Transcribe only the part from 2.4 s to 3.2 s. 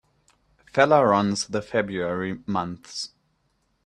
months.